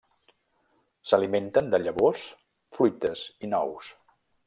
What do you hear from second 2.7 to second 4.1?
fruites i nous.